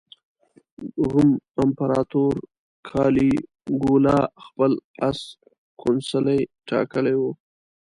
روم 1.09 1.29
امپراطور 1.61 2.33
کالیګولا 2.87 4.17
خپل 4.45 4.71
اس 5.07 5.19
کونسلي 5.81 6.39
ټاکلی 6.67 7.15
و. 7.19 7.23